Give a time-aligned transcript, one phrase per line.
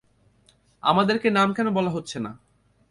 [0.83, 2.31] আমাদেরকে নাম কেন বলা হচ্ছে না?